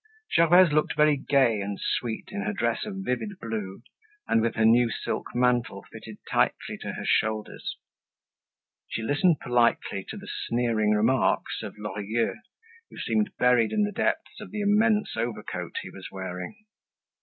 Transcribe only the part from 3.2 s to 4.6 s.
blue and with